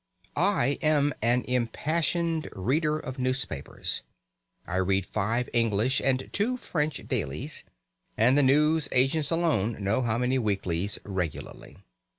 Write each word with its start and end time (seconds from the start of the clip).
I 0.35 0.79
am 0.81 1.13
an 1.21 1.43
impassioned 1.43 2.49
reader 2.53 2.97
of 2.97 3.19
newspapers. 3.19 4.01
I 4.65 4.77
read 4.77 5.05
five 5.05 5.47
English 5.53 6.01
and 6.03 6.27
two 6.33 6.57
French 6.57 7.07
dailies, 7.07 7.63
and 8.17 8.35
the 8.35 8.41
news 8.41 8.89
agents 8.93 9.29
alone 9.29 9.77
know 9.83 10.01
how 10.01 10.17
many 10.17 10.39
weeklies, 10.39 10.97
regularly. 11.03 11.77